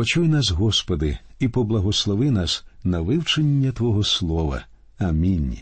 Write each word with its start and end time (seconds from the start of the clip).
Почуй 0.00 0.28
нас, 0.28 0.50
Господи, 0.50 1.18
і 1.38 1.48
поблагослови 1.48 2.30
нас 2.30 2.64
на 2.84 3.00
вивчення 3.00 3.72
Твого 3.72 4.04
Слова. 4.04 4.64
Амінь. 4.98 5.58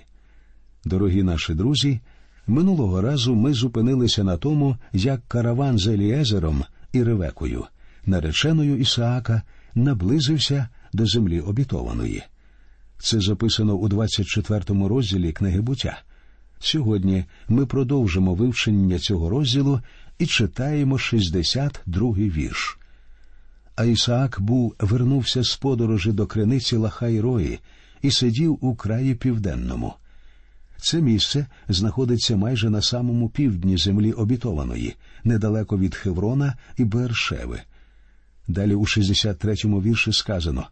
Дорогі 0.85 1.23
наші 1.23 1.55
друзі. 1.55 2.01
Минулого 2.47 3.01
разу 3.01 3.35
ми 3.35 3.55
зупинилися 3.55 4.25
на 4.25 4.37
тому, 4.37 4.77
як 4.93 5.29
караван 5.29 5.79
з 5.79 5.87
Еліезером 5.87 6.65
і 6.93 7.03
Ревекою, 7.03 7.65
нареченою 8.07 8.79
Ісаака, 8.79 9.43
наблизився 9.75 10.69
до 10.93 11.07
землі 11.07 11.41
обітованої. 11.41 12.23
Це 12.99 13.21
записано 13.21 13.75
у 13.75 13.89
24 13.89 14.89
розділі 14.89 15.33
книги 15.33 15.61
буття. 15.61 15.99
Сьогодні 16.59 17.25
ми 17.49 17.67
продовжимо 17.67 18.35
вивчення 18.35 18.99
цього 18.99 19.31
розділу 19.31 19.81
і 20.19 20.27
читаємо 20.27 20.97
62-й 20.97 22.31
вірш. 22.31 22.78
А 23.79 23.85
Ісаак 23.85 24.41
був 24.41 24.75
вернувся 24.79 25.43
з 25.43 25.57
подорожі 25.57 26.13
до 26.13 26.27
криниці 26.27 26.77
Лахайрої 26.77 27.59
і 28.03 28.11
сидів 28.11 28.59
у 28.61 28.75
краї 28.75 29.15
південному. 29.15 29.95
Це 30.77 31.01
місце 31.01 31.47
знаходиться 31.69 32.37
майже 32.37 32.71
на 32.71 32.83
самому 32.83 33.29
півдні 33.29 33.77
землі 33.77 34.13
обітованої, 34.13 34.95
недалеко 35.25 35.79
від 35.79 35.95
Хеврона 35.95 36.55
і 36.77 36.85
Бершеви. 36.85 37.61
Далі 38.49 38.75
у 38.75 38.83
63-му 38.83 39.83
вірші 39.83 40.13
сказано 40.13 40.67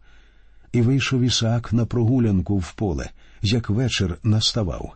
І 0.71 0.81
вийшов 0.81 1.21
Ісаак 1.21 1.73
на 1.73 1.85
прогулянку 1.85 2.57
в 2.57 2.73
поле, 2.73 3.09
як 3.41 3.69
вечір 3.69 4.17
наставав, 4.23 4.93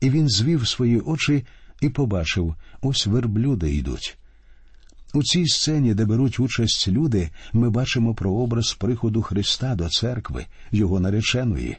і 0.00 0.10
він 0.10 0.28
звів 0.28 0.68
свої 0.68 1.00
очі 1.00 1.44
і 1.80 1.88
побачив 1.88 2.54
ось 2.82 3.06
верблюди 3.06 3.74
йдуть. 3.74 4.18
У 5.14 5.22
цій 5.22 5.46
сцені, 5.46 5.94
де 5.94 6.04
беруть 6.04 6.40
участь 6.40 6.88
люди, 6.88 7.30
ми 7.52 7.70
бачимо 7.70 8.14
прообраз 8.14 8.74
приходу 8.74 9.22
Христа 9.22 9.74
до 9.74 9.88
церкви, 9.88 10.46
його 10.72 11.00
нареченої. 11.00 11.76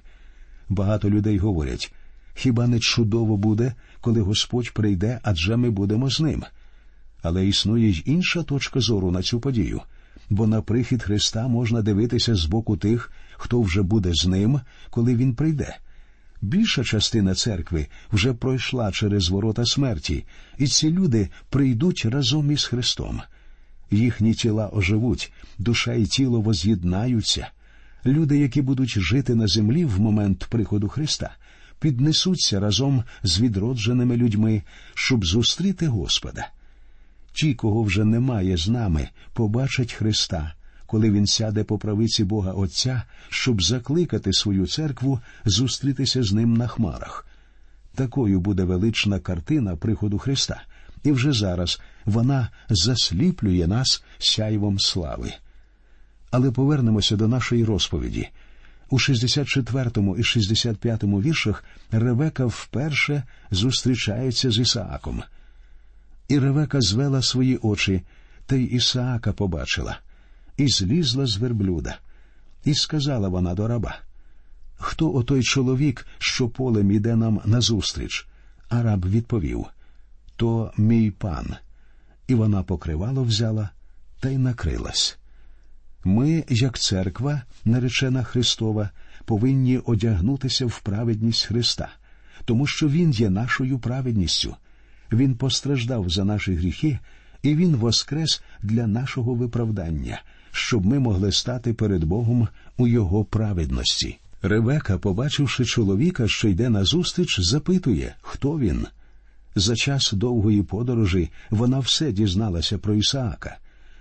Багато 0.69 1.09
людей 1.09 1.38
говорять 1.38 1.94
Хіба 2.33 2.67
не 2.67 2.80
чудово 2.80 3.38
буде, 3.38 3.73
коли 4.02 4.22
Господь 4.22 4.73
прийде, 4.73 5.19
адже 5.23 5.58
ми 5.58 5.69
будемо 5.69 6.09
з 6.09 6.19
ним? 6.19 6.44
Але 7.22 7.47
існує 7.47 7.89
й 7.89 8.03
інша 8.05 8.44
точка 8.44 8.80
зору 8.80 9.11
на 9.11 9.22
цю 9.22 9.39
подію, 9.39 9.81
бо 10.30 10.47
на 10.47 10.61
прихід 10.61 11.03
Христа 11.03 11.47
можна 11.47 11.81
дивитися 11.81 12.36
з 12.36 12.45
боку 12.45 12.77
тих, 12.77 13.11
хто 13.33 13.61
вже 13.61 13.81
буде 13.81 14.11
з 14.14 14.27
ним, 14.27 14.59
коли 14.89 15.16
він 15.16 15.36
прийде. 15.36 15.77
Більша 16.46 16.84
частина 16.84 17.36
церкви 17.36 17.88
вже 18.14 18.34
пройшла 18.34 18.92
через 18.92 19.30
ворота 19.30 19.66
смерті, 19.66 20.26
і 20.58 20.68
ці 20.68 20.92
люди 20.92 21.30
прийдуть 21.50 22.06
разом 22.06 22.52
із 22.52 22.64
Христом. 22.64 23.22
Їхні 23.92 24.34
тіла 24.34 24.70
оживуть, 24.73 25.34
душа 25.58 25.94
і 25.94 26.06
тіло 26.06 26.42
воз'єднаються. 26.42 27.48
Люди, 28.06 28.38
які 28.38 28.62
будуть 28.62 29.00
жити 29.00 29.36
на 29.36 29.48
землі 29.48 29.86
в 29.86 30.00
момент 30.00 30.46
приходу 30.50 30.88
Христа, 30.88 31.36
піднесуться 31.80 32.60
разом 32.60 33.04
з 33.23 33.40
відродженими 33.40 34.18
людьми, 34.18 34.62
щоб 34.94 35.26
зустріти 35.26 35.88
Господа. 35.88 36.48
Ті, 37.34 37.54
кого 37.54 37.84
вже 37.84 38.06
немає 38.06 38.58
з 38.58 38.68
нами, 38.68 39.10
побачать 39.34 39.94
Христа, 39.94 40.54
коли 40.86 41.11
Він 41.11 41.28
сяде 41.28 41.64
по 41.64 41.78
правиці 41.78 42.23
Бога 42.23 42.52
Отця, 42.52 43.03
щоб 43.30 43.64
закликати 43.64 44.33
свою 44.33 44.67
церкву 44.67 45.19
зустрітися 45.45 46.23
з 46.23 46.33
ним 46.33 46.53
на 46.53 46.67
хмарах. 46.67 47.27
Такою 47.95 48.39
буде 48.39 48.64
велична 48.64 49.19
картина 49.19 49.75
приходу 49.75 50.17
Христа, 50.17 50.61
і 51.03 51.11
вже 51.11 51.31
зараз 51.31 51.81
вона 52.05 52.50
засліплює 52.69 53.67
нас 53.67 54.03
сяйвом 54.17 54.80
слави. 54.80 55.33
Але 56.31 56.52
повернемося 56.52 57.16
до 57.16 57.27
нашої 57.27 57.64
розповіді. 57.64 58.30
У 58.89 58.99
64 58.99 59.92
і 60.17 60.23
65 60.23 61.03
віршах 61.03 61.64
Ревека 61.92 62.45
вперше 62.45 63.23
зустрічається 63.52 64.52
з 64.52 64.60
Ісааком. 64.60 65.23
І 66.27 66.39
Ревека 66.39 66.81
звела 66.81 67.21
свої 67.21 67.58
очі, 67.58 68.02
та 68.45 68.55
й 68.55 68.64
Ісаака 68.64 69.33
побачила, 69.33 69.99
і 70.58 70.67
злізла 70.67 71.26
з 71.26 71.38
верблюда. 71.38 71.98
І 72.64 72.73
сказала 72.73 73.27
вона 73.27 73.54
до 73.54 73.67
раба: 73.67 73.98
Хто 74.77 75.16
отой 75.16 75.43
чоловік, 75.43 76.08
що 76.17 76.49
полем 76.49 76.92
іде 76.92 77.16
нам 77.16 77.42
назустріч? 77.45 78.27
А 78.70 78.83
раб 78.83 79.05
відповів: 79.05 79.66
То 80.36 80.71
мій 80.77 81.11
пан. 81.11 81.55
І 82.27 82.36
вона 82.36 82.64
покривало 82.64 83.23
взяла 83.23 83.70
та 84.20 84.30
й 84.30 84.38
накрилась. 84.38 85.17
Ми, 86.04 86.43
як 86.49 86.80
церква, 86.80 87.42
наречена 87.66 88.23
Христова, 88.23 88.89
повинні 89.26 89.77
одягнутися 89.77 90.66
в 90.66 90.80
праведність 90.80 91.45
Христа, 91.45 91.89
тому 92.45 92.67
що 92.67 92.87
Він 92.87 93.11
є 93.11 93.30
нашою 93.30 93.80
праведністю. 93.80 94.55
Він 95.11 95.36
постраждав 95.36 96.10
за 96.10 96.26
наші 96.26 96.55
гріхи, 96.55 96.99
і 97.42 97.55
Він 97.55 97.76
воскрес 97.76 98.43
для 98.61 98.87
нашого 98.87 99.33
виправдання, 99.33 100.22
щоб 100.55 100.86
ми 100.86 100.99
могли 100.99 101.32
стати 101.32 101.73
перед 101.73 102.04
Богом 102.04 102.48
у 102.77 102.88
Його 102.88 103.26
праведності. 103.26 104.17
Ревека, 104.42 104.98
побачивши 104.98 105.66
чоловіка, 105.66 106.27
що 106.27 106.48
йде 106.48 106.70
назустріч, 106.70 107.39
запитує, 107.39 108.16
хто 108.21 108.60
він. 108.60 108.86
За 109.55 109.76
час 109.76 110.11
довгої 110.14 110.64
подорожі 110.64 111.30
вона 111.49 111.80
все 111.80 112.11
дізналася 112.11 112.77
про 112.77 112.93
Ісаака 112.93 113.58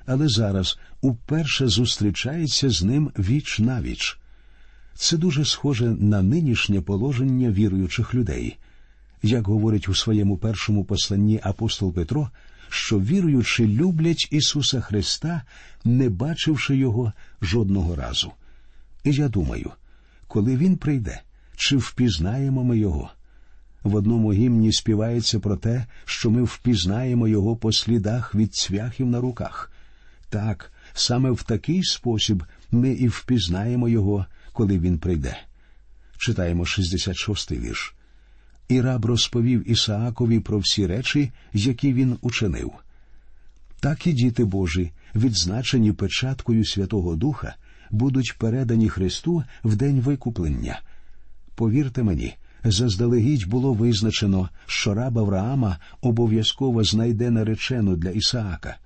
але 0.06 0.28
зараз 0.28 0.78
уперше 1.00 1.68
зустрічається 1.68 2.70
з 2.70 2.82
ним 2.82 3.10
віч 3.18 3.58
навіч. 3.58 4.18
Це 4.94 5.16
дуже 5.16 5.44
схоже 5.44 5.90
на 5.90 6.22
нинішнє 6.22 6.80
положення 6.80 7.50
віруючих 7.50 8.14
людей. 8.14 8.56
Як 9.22 9.46
говорить 9.46 9.88
у 9.88 9.94
своєму 9.94 10.36
першому 10.36 10.84
посланні 10.84 11.40
апостол 11.42 11.94
Петро, 11.94 12.30
що 12.74 13.00
віруючи 13.00 13.66
люблять 13.66 14.28
Ісуса 14.30 14.80
Христа, 14.80 15.42
не 15.84 16.08
бачивши 16.08 16.76
Його 16.76 17.12
жодного 17.42 17.96
разу. 17.96 18.32
І 19.04 19.12
я 19.12 19.28
думаю, 19.28 19.70
коли 20.28 20.56
Він 20.56 20.76
прийде, 20.76 21.22
чи 21.56 21.76
впізнаємо 21.76 22.64
ми 22.64 22.78
Його? 22.78 23.10
В 23.82 23.94
одному 23.94 24.32
гімні 24.32 24.72
співається 24.72 25.40
про 25.40 25.56
те, 25.56 25.86
що 26.04 26.30
ми 26.30 26.42
впізнаємо 26.42 27.28
Його 27.28 27.56
по 27.56 27.72
слідах 27.72 28.34
від 28.34 28.54
цвяхів 28.54 29.06
на 29.06 29.20
руках. 29.20 29.72
Так, 30.28 30.72
саме 30.94 31.30
в 31.30 31.42
такий 31.42 31.82
спосіб 31.82 32.44
ми 32.70 32.92
і 32.92 33.08
впізнаємо 33.08 33.88
його, 33.88 34.26
коли 34.52 34.78
він 34.78 34.98
прийде. 34.98 35.38
Читаємо 36.18 36.64
66-й 36.64 37.58
вірш. 37.58 37.94
І 38.68 38.80
раб 38.80 39.04
розповів 39.04 39.70
Ісаакові 39.70 40.40
про 40.40 40.58
всі 40.58 40.86
речі, 40.86 41.32
які 41.52 41.92
він 41.92 42.18
учинив. 42.20 42.72
Так 43.80 44.06
і 44.06 44.12
діти 44.12 44.44
Божі, 44.44 44.92
відзначені 45.14 45.92
печаткою 45.92 46.64
Святого 46.64 47.16
Духа, 47.16 47.54
будуть 47.90 48.34
передані 48.38 48.88
Христу 48.88 49.44
в 49.64 49.76
день 49.76 50.00
викуплення. 50.00 50.80
Повірте 51.54 52.02
мені, 52.02 52.34
заздалегідь 52.64 53.46
було 53.46 53.72
визначено, 53.72 54.48
що 54.66 54.94
раб 54.94 55.18
Авраама 55.18 55.78
обов'язково 56.00 56.84
знайде 56.84 57.30
наречену 57.30 57.96
для 57.96 58.10
Ісаака 58.10 58.76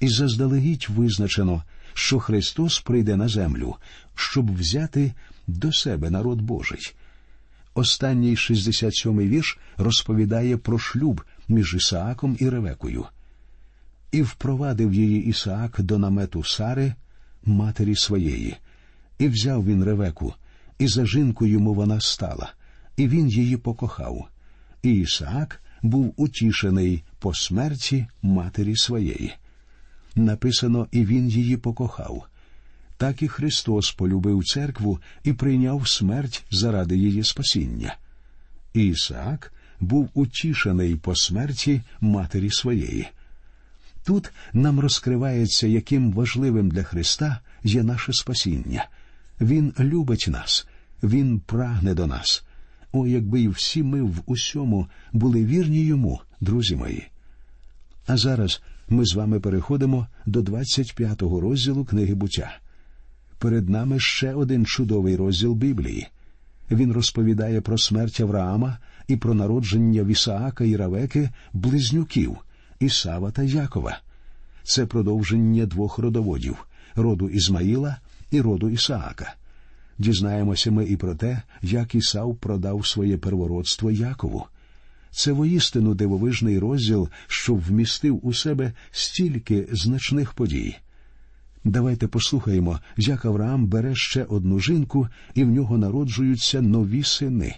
і 0.00 0.08
заздалегідь 0.08 0.86
визначено, 0.88 1.62
що 1.94 2.18
Христос 2.18 2.80
прийде 2.80 3.16
на 3.16 3.28
землю, 3.28 3.76
щоб 4.14 4.56
взяти 4.56 5.12
до 5.46 5.72
себе 5.72 6.10
народ 6.10 6.40
Божий. 6.40 6.94
Останній 7.78 8.34
67-й 8.34 9.28
вірш 9.28 9.58
розповідає 9.76 10.56
про 10.56 10.78
шлюб 10.78 11.22
між 11.48 11.74
Ісааком 11.74 12.36
і 12.40 12.48
Ревекою. 12.48 13.06
І 14.12 14.22
впровадив 14.22 14.94
її 14.94 15.24
Ісаак 15.24 15.80
до 15.80 15.98
намету 15.98 16.44
Сари, 16.44 16.94
матері 17.44 17.96
своєї, 17.96 18.56
і 19.18 19.28
взяв 19.28 19.64
він 19.64 19.84
Ревеку, 19.84 20.34
і 20.78 20.88
за 20.88 21.06
жінку 21.06 21.46
йому 21.46 21.74
вона 21.74 22.00
стала, 22.00 22.52
і 22.96 23.08
він 23.08 23.28
її 23.28 23.56
покохав. 23.56 24.28
І 24.82 24.92
Ісаак 24.94 25.62
був 25.82 26.14
утішений 26.16 27.04
по 27.18 27.34
смерті 27.34 28.06
матері 28.22 28.76
своєї 28.76 29.34
написано, 30.16 30.86
і 30.90 31.04
він 31.04 31.28
її 31.28 31.56
покохав. 31.56 32.26
Так 32.98 33.22
і 33.22 33.28
Христос 33.28 33.92
полюбив 33.92 34.44
церкву 34.44 35.00
і 35.24 35.32
прийняв 35.32 35.88
смерть 35.88 36.44
заради 36.50 36.96
її 36.96 37.24
спасіння. 37.24 37.96
Ісаак 38.74 39.52
був 39.80 40.08
утішений 40.14 40.96
по 40.96 41.16
смерті 41.16 41.82
матері 42.00 42.50
своєї. 42.50 43.08
Тут 44.04 44.30
нам 44.52 44.80
розкривається, 44.80 45.66
яким 45.66 46.12
важливим 46.12 46.70
для 46.70 46.82
Христа 46.82 47.40
є 47.64 47.82
наше 47.82 48.12
спасіння. 48.12 48.88
Він 49.40 49.74
любить 49.78 50.26
нас, 50.28 50.66
Він 51.02 51.40
прагне 51.40 51.94
до 51.94 52.06
нас. 52.06 52.44
О, 52.92 53.06
якби 53.06 53.40
й 53.40 53.48
всі 53.48 53.82
ми 53.82 54.02
в 54.02 54.22
усьому 54.26 54.88
були 55.12 55.44
вірні 55.44 55.84
йому, 55.84 56.20
друзі 56.40 56.76
мої. 56.76 57.06
А 58.06 58.16
зараз 58.16 58.62
ми 58.88 59.04
з 59.06 59.14
вами 59.14 59.40
переходимо 59.40 60.06
до 60.26 60.40
25-го 60.40 61.40
розділу 61.40 61.84
книги 61.84 62.14
буття. 62.14 62.58
Перед 63.38 63.68
нами 63.68 64.00
ще 64.00 64.34
один 64.34 64.66
чудовий 64.66 65.16
розділ 65.16 65.54
Біблії. 65.54 66.08
Він 66.70 66.92
розповідає 66.92 67.60
про 67.60 67.78
смерть 67.78 68.20
Авраама 68.20 68.78
і 69.08 69.16
про 69.16 69.34
народження 69.34 70.04
Вісаака 70.04 70.64
і 70.64 70.76
Равеки, 70.76 71.30
близнюків 71.52 72.36
Ісава 72.80 73.30
та 73.30 73.42
Якова. 73.42 74.00
Це 74.62 74.86
продовження 74.86 75.66
двох 75.66 75.98
родоводів 75.98 76.66
роду 76.94 77.28
Ізмаїла 77.28 77.96
і 78.30 78.40
роду 78.40 78.70
Ісаака. 78.70 79.34
Дізнаємося 79.98 80.70
ми 80.70 80.84
і 80.84 80.96
про 80.96 81.14
те, 81.14 81.42
як 81.62 81.94
Ісав 81.94 82.36
продав 82.36 82.86
своє 82.86 83.18
первородство 83.18 83.90
Якову. 83.90 84.46
Це 85.10 85.32
воістину 85.32 85.94
дивовижний 85.94 86.58
розділ, 86.58 87.08
що 87.26 87.54
вмістив 87.54 88.26
у 88.26 88.34
себе 88.34 88.72
стільки 88.90 89.68
значних 89.72 90.32
подій. 90.32 90.76
Давайте 91.68 92.06
послухаємо, 92.06 92.80
як 92.96 93.24
Авраам 93.24 93.66
бере 93.66 93.94
ще 93.94 94.24
одну 94.24 94.60
жінку, 94.60 95.08
і 95.34 95.44
в 95.44 95.48
нього 95.48 95.78
народжуються 95.78 96.60
нові 96.62 97.02
сини. 97.02 97.54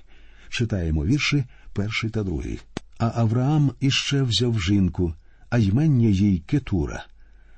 Читаємо 0.49 1.05
вірші 1.05 1.45
перший 1.73 2.11
та 2.11 2.23
другий. 2.23 2.61
А 2.99 3.13
Авраам 3.15 3.73
іще 3.81 4.23
взяв 4.23 4.61
жінку, 4.61 5.15
а 5.51 5.59
ймення 5.59 6.09
їй 6.09 6.39
Кетура. 6.39 7.05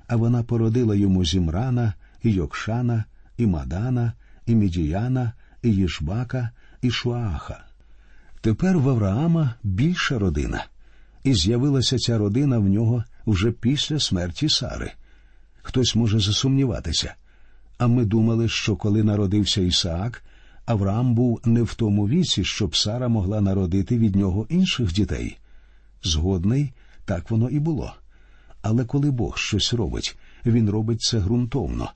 А 0.06 0.16
вона 0.16 0.43
породила 0.43 0.94
йому 0.94 1.25
Зімрана, 1.25 1.94
і 2.22 2.31
Йокшана, 2.31 3.04
і 3.37 3.46
Мадана, 3.46 4.12
і 4.46 4.54
Мідіяна, 4.54 5.32
і 5.62 5.70
Їшбака, 5.70 6.50
і 6.82 6.90
Шуаха. 6.90 7.64
Тепер 8.40 8.78
в 8.78 8.88
Авраама 8.88 9.54
більша 9.62 10.19
родина, 10.19 10.64
і 11.25 11.34
з'явилася 11.34 11.99
ця 11.99 12.19
родина 12.19 12.58
в 12.58 12.69
нього 12.69 13.04
вже 13.26 13.50
після 13.50 13.99
смерті 13.99 14.49
Сари. 14.49 14.93
Хтось 15.62 15.94
може 15.94 16.20
засумніватися. 16.20 17.14
А 17.79 17.87
ми 17.87 18.05
думали, 18.05 18.49
що 18.49 18.76
коли 18.76 19.03
народився 19.03 19.61
Ісаак, 19.61 20.23
Авраам 20.64 21.14
був 21.14 21.41
не 21.44 21.62
в 21.62 21.75
тому 21.75 22.09
віці, 22.09 22.44
щоб 22.44 22.76
Сара 22.76 23.09
могла 23.09 23.41
народити 23.41 23.99
від 23.99 24.17
нього 24.17 24.47
інших 24.49 24.93
дітей. 24.93 25.38
Згодний, 26.03 26.73
так 27.05 27.31
воно 27.31 27.50
і 27.50 27.59
було. 27.59 27.94
Але 28.62 28.85
коли 28.85 29.11
Бог 29.11 29.38
щось 29.38 29.73
робить, 29.73 30.17
він 30.47 30.70
робить 30.70 31.00
це 31.00 31.19
ґрунтовно. 31.19 31.91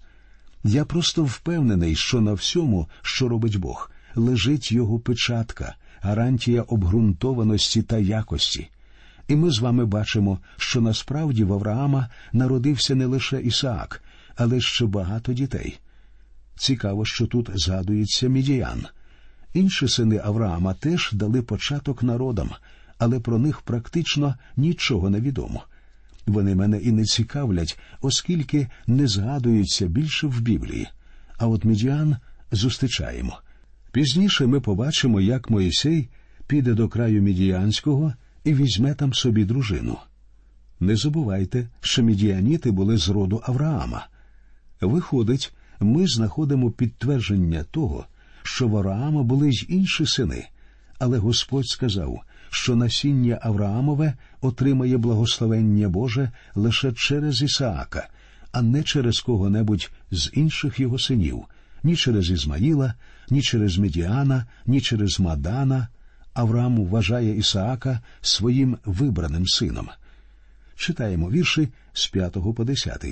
Я 0.65 0.85
просто 0.85 1.25
впевнений, 1.25 1.97
що 1.97 2.21
на 2.21 2.33
всьому, 2.33 2.89
що 3.03 3.29
робить 3.29 3.57
Бог, 3.57 3.91
лежить 4.15 4.73
його 4.73 4.99
печатка, 4.99 5.77
гарантія 6.01 6.63
обґрунтованості 6.63 7.83
та 7.83 7.99
якості. 7.99 8.69
І 9.29 9.37
ми 9.37 9.51
з 9.51 9.59
вами 9.59 9.85
бачимо, 9.85 10.39
що 10.57 10.81
насправді 10.81 11.45
в 11.45 11.53
Авраама 11.53 12.09
народився 12.33 12.95
не 12.95 13.07
лише 13.07 13.41
Ісаак, 13.41 14.03
але 14.37 14.61
ще 14.61 14.87
багато 14.87 15.33
дітей. 15.33 15.79
Цікаво, 16.57 17.05
що 17.05 17.27
тут 17.27 17.51
згадується 17.55 18.29
Мідіян. 18.29 18.87
Інші 19.55 19.89
сини 19.89 20.21
Авраама 20.25 20.75
теж 20.75 21.11
дали 21.13 21.43
початок 21.43 22.03
народам, 22.03 22.51
але 22.99 23.21
про 23.21 23.39
них 23.39 23.61
практично 23.61 24.35
нічого 24.57 25.11
не 25.11 25.21
відомо. 25.21 25.63
Вони 26.27 26.55
мене 26.55 26.79
і 26.79 26.93
не 26.93 27.05
цікавлять, 27.05 27.79
оскільки 28.01 28.69
не 28.87 29.07
згадуються 29.07 29.87
більше 29.87 30.27
в 30.27 30.41
Біблії. 30.41 30.89
А 31.39 31.47
от 31.47 31.65
Мідіан 31.65 32.17
зустрічаємо. 32.53 33.39
Пізніше 33.93 34.47
ми 34.47 34.61
побачимо, 34.61 35.21
як 35.21 35.51
Моїсей 35.51 36.09
піде 36.47 36.75
до 36.75 36.89
краю 36.89 37.23
Мідіянського 37.23 38.13
і 38.47 38.55
візьме 38.55 38.95
там 38.95 39.15
собі 39.15 39.45
дружину. 39.45 39.99
Не 40.81 40.97
забувайте, 40.97 41.69
що 41.81 42.03
мідіаніти 42.03 42.71
були 42.71 42.97
з 42.97 43.09
роду 43.09 43.43
Авраама. 43.45 44.07
Виходить, 44.81 45.53
ми 45.81 46.07
знаходимо 46.07 46.71
підтвердження 46.71 47.65
того, 47.71 48.07
що 48.43 48.69
в 48.69 48.77
Авраама 48.77 49.23
були 49.23 49.49
й 49.51 49.67
інші 49.69 50.07
сини, 50.07 50.47
але 50.99 51.19
Господь 51.19 51.67
сказав, 51.67 52.21
що 52.51 52.77
насіння 52.77 53.39
Авраамове 53.43 54.15
отримає 54.41 54.97
благословення 54.97 55.89
Боже 55.89 56.31
лише 56.55 56.93
через 56.93 57.43
Ісаака, 57.43 58.09
а 58.53 58.63
не 58.63 58.83
через 58.83 59.21
кого-небудь 59.21 59.91
з 60.11 60.31
інших 60.35 60.81
його 60.81 60.99
синів, 60.99 61.45
ні 61.83 61.97
через 61.97 62.31
Ізмаїла, 62.31 62.95
ні 63.31 63.43
через 63.43 63.79
Медіана, 63.79 64.47
ні 64.67 64.81
через 64.81 65.21
Мадана. 65.21 65.89
Авраам 66.37 66.85
вважає 66.85 67.37
Ісаака 67.37 68.01
своїм 68.21 68.79
вибраним 68.85 69.47
сином. 69.47 69.89
Читаємо 70.77 71.31
вірші 71.31 71.69
з 71.93 72.07
5 72.07 72.37
по 72.57 72.65
10. 72.65 73.05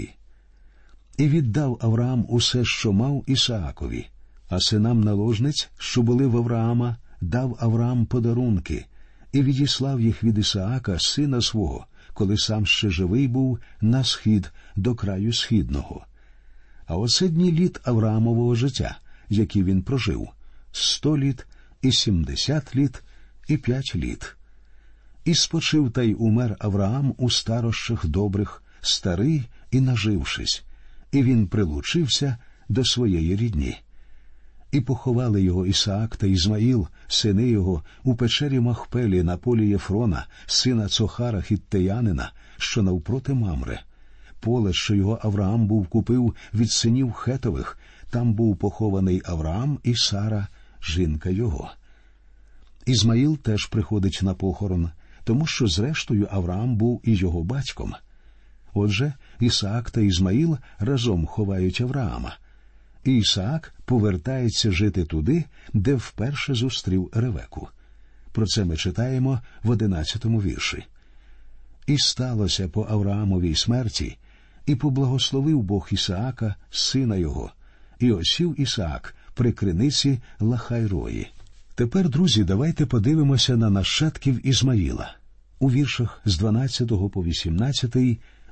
І 1.17 1.29
віддав 1.29 1.79
Авраам 1.83 2.27
усе, 2.29 2.65
що 2.65 2.93
мав 2.93 3.25
Ісаакові, 3.27 4.07
а 4.49 4.61
синам 4.61 5.01
наложниць, 5.01 5.71
що 5.79 6.03
були 6.03 6.27
в 6.27 6.37
Авраама, 6.37 6.97
дав 7.21 7.57
Авраам 7.61 8.07
подарунки, 8.07 8.87
і 9.33 9.43
відіслав 9.43 10.01
їх 10.01 10.25
від 10.25 10.39
Ісаака, 10.39 10.99
сина 10.99 11.41
свого, 11.41 11.87
коли 12.15 12.39
сам 12.39 12.67
ще 12.67 12.91
живий 12.91 13.29
був 13.29 13.59
на 13.81 14.05
схід 14.05 14.53
до 14.77 14.95
краю 14.95 15.33
східного. 15.33 16.07
А 16.87 16.97
оце 16.97 17.29
дні 17.29 17.53
літ 17.53 17.81
Авраамового 17.85 18.55
життя, 18.55 18.99
які 19.29 19.65
він 19.65 19.83
прожив 19.83 20.29
сто 20.73 21.19
літ 21.19 21.47
і 21.83 21.93
сімдесят 21.93 22.77
літ 22.77 23.03
і 23.49 23.57
п'ять 23.57 23.97
літ. 23.97 24.37
І 25.25 25.35
спочив 25.35 25.91
та 25.91 26.03
й 26.03 26.17
умер 26.19 26.57
Авраам 26.59 27.15
у 27.19 27.31
старощах 27.31 28.07
добрих, 28.07 28.63
старий 28.81 29.49
і 29.71 29.81
нажившись, 29.81 30.65
і 31.13 31.23
він 31.23 31.47
прилучився 31.47 32.37
до 32.69 32.85
своєї 32.85 33.37
рідні. 33.37 33.77
І 34.73 34.81
поховали 34.81 35.43
його 35.43 35.67
Ісаак 35.67 36.17
та 36.17 36.27
Ізмаїл, 36.27 36.89
сини 37.07 37.49
його, 37.49 37.83
у 38.05 38.15
печері 38.15 38.61
Махпелі 38.61 39.23
на 39.23 39.37
полі 39.37 39.69
Єфрона, 39.69 40.27
сина 40.47 40.89
Цохара 40.89 41.43
Хіттеянина, 41.43 42.33
що 42.57 42.83
навпроти 42.83 43.35
Мамре. 43.35 43.83
Поле, 44.41 44.73
що 44.73 44.95
його 44.95 45.19
Авраам 45.23 45.67
був 45.67 45.87
купив 45.87 46.35
від 46.55 46.71
синів 46.71 47.13
Хетових, 47.13 47.79
там 48.11 48.35
був 48.35 48.57
похований 48.57 49.23
Авраам 49.25 49.79
і 49.83 49.95
Сара, 49.95 50.49
жінка 50.83 51.31
його. 51.31 51.71
Ізмаїл 52.87 53.39
теж 53.39 53.67
приходить 53.67 54.21
на 54.23 54.35
похорон, 54.35 54.91
тому 55.25 55.47
що, 55.47 55.67
зрештою, 55.67 56.29
Авраам 56.31 56.77
був 56.77 57.01
і 57.05 57.15
його 57.15 57.43
батьком. 57.43 57.95
Отже, 58.75 59.13
Ісаак 59.41 59.91
та 59.91 60.01
Ізмаїл 60.01 60.59
разом 60.79 61.27
ховають 61.27 61.81
Авраама. 61.81 62.37
І 63.05 63.17
Ісаак 63.17 63.75
повертається 63.85 64.71
жити 64.71 65.05
туди, 65.05 65.45
де 65.73 65.95
вперше 65.95 66.55
зустрів 66.55 67.11
Ревеку. 67.13 67.69
Про 68.33 68.47
це 68.47 68.65
ми 68.65 68.77
читаємо 68.77 69.41
в 69.63 69.71
одинадцятому 69.71 70.43
вірші. 70.43 70.85
І 71.87 71.99
сталося 71.99 72.69
по 72.69 72.87
Авраамовій 72.91 73.55
смерті, 73.55 74.19
і 74.67 74.75
поблагословив 74.75 75.63
Бог 75.63 75.89
Ісаака, 75.91 76.55
сина 76.71 77.17
його, 77.17 77.53
і 77.99 78.13
осів 78.13 78.61
Ісаак 78.61 79.15
при 79.35 79.53
криниці 79.53 80.19
Лахайрої. 80.41 81.31
Тепер, 81.77 82.09
друзі, 82.09 82.45
давайте 82.45 82.87
подивимося 82.87 83.57
на 83.57 83.71
нащадків 83.71 84.47
Ізмаїла. 84.47 85.15
У 85.59 85.71
віршах 85.71 86.21
з 86.25 86.39
12 86.39 86.89
по 87.13 87.25
18 87.25 87.97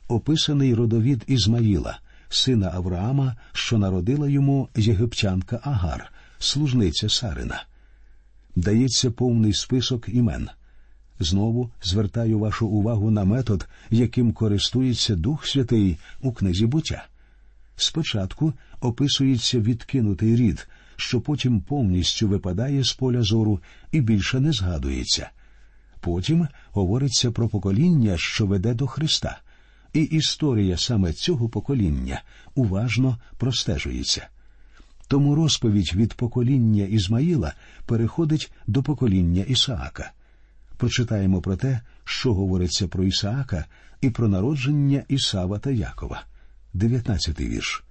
описаний 0.08 0.74
родовід 0.74 1.24
Ізмаїла, 1.26 1.98
сина 2.28 2.70
Авраама, 2.74 3.36
що 3.52 3.78
народила 3.78 4.28
йому 4.28 4.68
єгиптянка 4.76 5.60
Агар, 5.62 6.12
служниця 6.38 7.08
Сарина. 7.08 7.64
Дається 8.56 9.10
повний 9.10 9.52
список 9.52 10.08
імен. 10.08 10.48
Знову 11.20 11.70
звертаю 11.82 12.38
вашу 12.38 12.66
увагу 12.66 13.10
на 13.10 13.24
метод, 13.24 13.68
яким 13.90 14.32
користується 14.32 15.16
Дух 15.16 15.46
Святий 15.46 15.98
у 16.20 16.32
книзі 16.32 16.66
буття. 16.66 17.04
Спочатку 17.76 18.52
описується 18.80 19.58
відкинутий 19.58 20.36
рід, 20.36 20.68
що 21.02 21.20
потім 21.20 21.60
повністю 21.60 22.28
випадає 22.28 22.84
з 22.84 22.92
поля 22.92 23.22
зору 23.22 23.60
і 23.92 24.00
більше 24.00 24.40
не 24.40 24.52
згадується. 24.52 25.30
Потім 26.00 26.48
говориться 26.70 27.30
про 27.30 27.48
покоління, 27.48 28.14
що 28.18 28.46
веде 28.46 28.74
до 28.74 28.86
Христа, 28.86 29.40
і 29.92 30.00
історія 30.00 30.76
саме 30.76 31.12
цього 31.12 31.48
покоління 31.48 32.22
уважно 32.54 33.18
простежується. 33.38 34.28
Тому 35.08 35.34
розповідь 35.34 35.92
від 35.94 36.14
покоління 36.14 36.84
Ізмаїла 36.84 37.52
переходить 37.86 38.52
до 38.66 38.82
покоління 38.82 39.44
Ісаака. 39.48 40.12
Прочитаємо 40.76 41.40
про 41.40 41.56
те, 41.56 41.80
що 42.04 42.34
говориться 42.34 42.88
про 42.88 43.04
Ісаака 43.04 43.64
і 44.00 44.10
про 44.10 44.28
народження 44.28 45.04
Ісава 45.08 45.58
та 45.58 45.70
Якова. 45.70 46.22
19 46.74 47.40
вірш. 47.40 47.84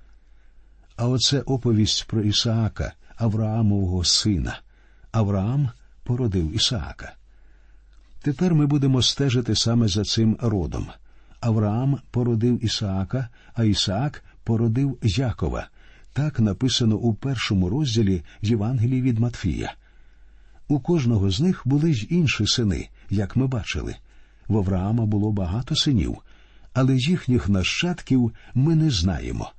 А 1.01 1.08
оце 1.08 1.39
оповість 1.41 2.08
про 2.08 2.22
Ісаака, 2.22 2.93
Авраамового 3.15 4.03
сина. 4.03 4.60
Авраам 5.12 5.70
породив 6.03 6.55
Ісаака. 6.55 7.13
Тепер 8.22 8.55
ми 8.55 8.65
будемо 8.65 9.01
стежити 9.01 9.55
саме 9.55 9.88
за 9.88 10.03
цим 10.03 10.38
родом. 10.41 10.88
Авраам 11.39 12.00
породив 12.12 12.65
Ісаака, 12.65 13.29
а 13.53 13.63
Ісаак 13.63 14.24
породив 14.43 14.98
Якова, 15.03 15.67
Так 16.13 16.39
написано 16.39 16.96
у 16.96 17.13
першому 17.13 17.70
розділі 17.70 18.24
Євангелії 18.41 19.01
від 19.01 19.20
Матфія. 19.20 19.74
У 20.67 20.79
кожного 20.79 21.31
з 21.31 21.41
них 21.41 21.62
були 21.65 21.91
й 21.91 22.08
інші 22.10 22.48
сини, 22.48 22.89
як 23.10 23.36
ми 23.36 23.48
бачили. 23.48 23.96
В 24.48 24.58
Авраама 24.58 25.05
було 25.05 25.31
багато 25.31 25.75
синів, 25.75 26.17
але 26.74 26.96
їхніх 26.96 27.50
нащадків 27.50 28.31
ми 28.53 28.75
не 28.75 28.89
знаємо. 28.89 29.51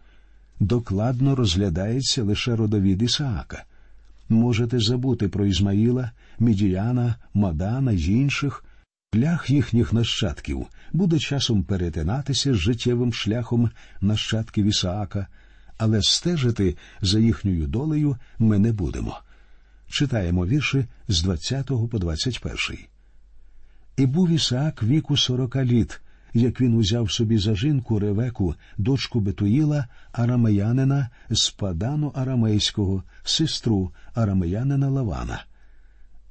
Докладно 0.60 1.34
розглядається 1.34 2.22
лише 2.22 2.56
родовід 2.56 3.02
Ісаака. 3.02 3.64
Можете 4.28 4.80
забути 4.80 5.28
про 5.28 5.46
Ізмаїла, 5.46 6.10
Мідіяна, 6.38 7.16
Мадана 7.34 7.92
й 7.92 8.12
інших. 8.12 8.64
Шлях 9.14 9.50
їхніх 9.50 9.92
нащадків 9.92 10.66
буде 10.92 11.18
часом 11.18 11.62
перетинатися 11.62 12.54
з 12.54 12.56
життєвим 12.56 13.12
шляхом 13.12 13.70
нащадків 14.00 14.66
Ісаака, 14.66 15.26
але 15.78 16.02
стежити 16.02 16.76
за 17.00 17.18
їхньою 17.18 17.66
долею 17.66 18.16
ми 18.38 18.58
не 18.58 18.72
будемо. 18.72 19.20
Читаємо 19.88 20.46
вірші 20.46 20.86
з 21.08 21.22
20 21.22 21.66
по 21.66 21.98
21. 21.98 22.56
І 23.96 24.06
був 24.06 24.30
Ісаак 24.30 24.82
віку 24.82 25.16
сорока 25.16 25.64
літ, 25.64 26.00
як 26.34 26.60
він 26.60 26.74
узяв 26.74 27.12
собі 27.12 27.38
за 27.38 27.54
жінку 27.54 27.98
Ревеку, 27.98 28.54
дочку 28.78 29.20
Бетуїла, 29.20 29.86
арамеянина 30.12 31.08
з 31.30 31.50
Падану 31.50 32.12
Арамейського, 32.14 33.02
сестру 33.24 33.92
арамеянина 34.14 34.88
Лавана. 34.88 35.44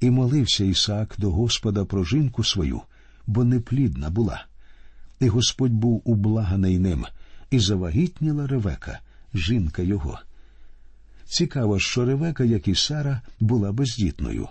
І 0.00 0.10
молився 0.10 0.64
Ісаак 0.64 1.14
до 1.18 1.30
Господа 1.30 1.84
про 1.84 2.04
жінку 2.04 2.44
свою, 2.44 2.80
бо 3.26 3.44
неплідна 3.44 4.10
була. 4.10 4.44
І 5.20 5.28
Господь 5.28 5.72
був 5.72 6.02
ублаганий 6.04 6.78
ним, 6.78 7.06
і 7.50 7.58
завагітніла 7.58 8.46
Ревека, 8.46 9.00
жінка 9.34 9.82
його. 9.82 10.18
Цікаво, 11.24 11.78
що 11.78 12.04
Ревека, 12.04 12.44
як 12.44 12.68
і 12.68 12.74
Сара, 12.74 13.20
була 13.40 13.72
бездітною. 13.72 14.48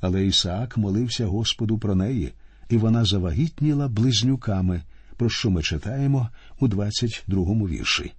Але 0.00 0.26
Ісаак 0.26 0.76
молився 0.76 1.26
Господу 1.26 1.78
про 1.78 1.94
неї, 1.94 2.32
і 2.68 2.76
вона 2.76 3.04
завагітніла 3.04 3.88
близнюками, 3.88 4.82
про 5.16 5.30
що 5.30 5.50
ми 5.50 5.62
читаємо 5.62 6.28
у 6.60 6.68
22-му 6.68 7.68
вірші. 7.68 8.12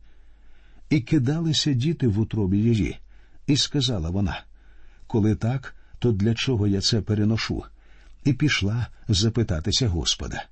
І 0.89 1.01
кидалися 1.01 1.73
діти 1.73 2.07
в 2.07 2.19
утробі 2.19 2.57
її, 2.57 2.97
і 3.47 3.57
сказала 3.57 4.09
вона 4.09 4.43
коли 5.13 5.35
так, 5.35 5.75
то 5.99 6.11
для 6.11 6.33
чого 6.33 6.67
я 6.67 6.81
це 6.81 7.01
переношу? 7.01 7.63
І 8.23 8.33
пішла 8.33 8.87
запитатися 9.07 9.87
Господа. 9.87 10.45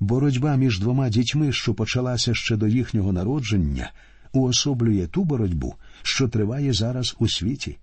Боротьба 0.00 0.56
між 0.56 0.80
двома 0.80 1.08
дітьми, 1.08 1.52
що 1.52 1.74
почалася 1.74 2.34
ще 2.34 2.56
до 2.56 2.66
їхнього 2.66 3.12
народження, 3.12 3.92
уособлює 4.32 5.06
ту 5.06 5.24
боротьбу, 5.24 5.74
що 6.02 6.28
триває 6.28 6.72
зараз 6.72 7.16
у 7.18 7.28
світі. 7.28 7.78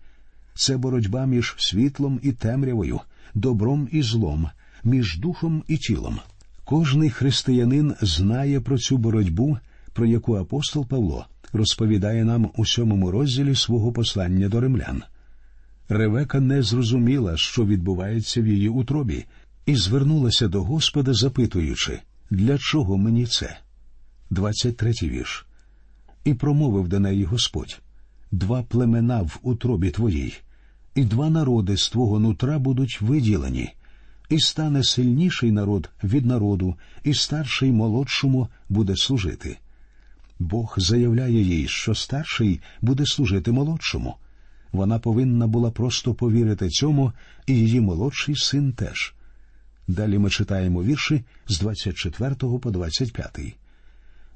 Це 0.55 0.77
боротьба 0.77 1.25
між 1.25 1.55
світлом 1.57 2.19
і 2.23 2.31
темрявою, 2.31 2.99
добром 3.33 3.89
і 3.91 4.01
злом, 4.01 4.49
між 4.83 5.17
духом 5.17 5.63
і 5.67 5.77
тілом. 5.77 6.19
Кожний 6.65 7.09
християнин 7.09 7.95
знає 8.01 8.61
про 8.61 8.77
цю 8.77 8.97
боротьбу, 8.97 9.57
про 9.93 10.05
яку 10.05 10.35
апостол 10.35 10.87
Павло 10.87 11.25
розповідає 11.53 12.25
нам 12.25 12.51
у 12.55 12.65
сьомому 12.65 13.11
розділі 13.11 13.55
свого 13.55 13.91
послання 13.91 14.49
до 14.49 14.59
римлян. 14.59 15.03
Ревека 15.89 16.39
не 16.39 16.63
зрозуміла, 16.63 17.37
що 17.37 17.65
відбувається 17.65 18.41
в 18.41 18.47
її 18.47 18.69
утробі, 18.69 19.25
і 19.65 19.75
звернулася 19.75 20.47
до 20.47 20.63
Господа, 20.63 21.13
запитуючи, 21.13 21.99
для 22.29 22.57
чого 22.57 22.97
мені 22.97 23.25
це? 23.25 23.57
23 24.29 24.93
вірш. 25.03 25.45
І 26.23 26.33
промовив 26.33 26.87
до 26.87 26.99
неї 26.99 27.23
Господь 27.23 27.81
два 28.31 28.63
племена 28.63 29.21
в 29.21 29.39
утробі 29.41 29.91
твоїй, 29.91 30.33
і 30.95 31.03
два 31.03 31.29
народи 31.29 31.77
з 31.77 31.89
твого 31.89 32.19
нутра 32.19 32.59
будуть 32.59 33.01
виділені, 33.01 33.73
і 34.31 34.39
стане 34.39 34.83
сильніший 34.83 35.51
народ 35.51 35.89
від 36.03 36.25
народу, 36.25 36.75
і 37.03 37.13
старший 37.13 37.71
молодшому 37.71 38.47
буде 38.69 38.95
служити. 38.95 39.57
Бог 40.39 40.73
заявляє 40.77 41.41
їй, 41.41 41.67
що 41.67 41.95
старший 41.95 42.61
буде 42.81 43.05
служити 43.05 43.51
молодшому. 43.51 44.15
Вона 44.71 44.99
повинна 44.99 45.47
була 45.47 45.71
просто 45.71 46.13
повірити 46.13 46.69
цьому, 46.69 47.13
і 47.47 47.53
її 47.53 47.81
молодший 47.81 48.35
син 48.35 48.73
теж. 48.73 49.13
Далі 49.87 50.17
ми 50.17 50.29
читаємо 50.29 50.83
вірші 50.83 51.23
з 51.47 51.59
24 51.59 52.35
по 52.35 52.71
25. 52.71 53.39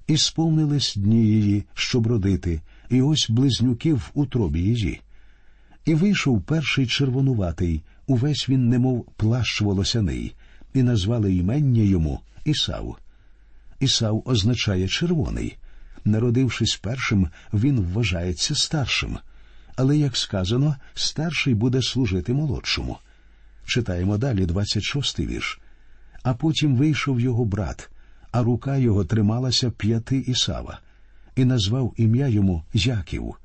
І 0.08 0.18
сповнились 0.18 0.96
дні 0.96 1.25
її, 1.25 1.64
щоб 1.74 2.08
родити, 2.08 2.62
і 2.90 3.02
ось 3.02 3.30
близнюки 3.30 3.94
в 3.94 4.12
утробі 4.14 4.60
її. 4.60 5.02
І 5.86 5.96
вийшов 5.96 6.42
перший 6.42 6.88
червонуватий, 6.88 7.84
увесь 8.07 8.50
він, 8.50 8.69
немов 8.69 9.05
плащ 9.17 9.62
волосяний, 9.62 10.35
і 10.74 10.83
назвали 10.83 11.35
імення 11.35 11.83
йому 11.83 12.19
Ісав. 12.45 12.97
Ісав 13.79 14.24
означає 14.25 14.88
червоний. 14.88 15.57
Народившись 16.05 16.75
першим, 16.75 17.29
він 17.53 17.79
вважається 17.79 18.55
старшим. 18.55 19.17
Але, 19.75 19.97
як 19.97 20.17
сказано, 20.17 20.75
старший 20.93 21.53
буде 21.53 21.81
служити 21.81 22.33
молодшому. 22.33 22.97
Читаємо 23.65 24.17
далі 24.17 24.45
26-й 24.45 25.25
вірш. 25.25 25.59
А 26.24 26.33
потім 26.33 26.75
вийшов 26.75 27.19
його 27.19 27.45
брат, 27.45 27.89
а 28.31 28.43
рука 28.43 28.77
його 28.77 29.05
трималася 29.05 29.71
п'яти 29.71 30.17
Ісава, 30.17 30.79
і 31.35 31.45
назвав 31.45 31.93
ім'я 31.97 32.27
йому 32.27 32.63
Яків. 32.74 33.35